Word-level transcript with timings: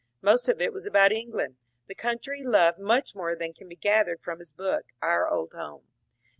Most 0.23 0.49
of 0.49 0.59
it 0.59 0.73
was 0.73 0.87
about 0.87 1.11
England, 1.11 1.57
the 1.85 1.93
country 1.93 2.39
he 2.39 2.43
loved 2.47 2.79
much 2.79 3.13
more 3.13 3.35
than 3.35 3.53
can 3.53 3.69
be 3.69 3.75
gathered 3.75 4.19
from 4.23 4.39
his 4.39 4.51
book, 4.51 4.85
^^ 4.87 4.91
Our 4.99 5.29
Old 5.29 5.53
Home." 5.53 5.83